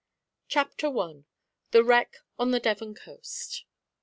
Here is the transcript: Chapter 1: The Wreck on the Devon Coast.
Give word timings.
Chapter 0.47 0.89
1: 0.89 1.25
The 1.69 1.83
Wreck 1.83 2.17
on 2.39 2.49
the 2.49 2.59
Devon 2.59 2.95
Coast. 2.95 3.65